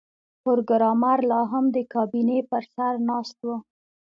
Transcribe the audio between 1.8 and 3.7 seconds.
کابینې پر سر ناست و